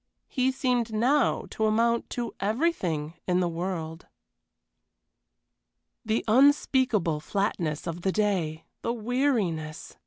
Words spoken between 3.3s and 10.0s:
the world. The unspeakable flatness of the day! The weariness!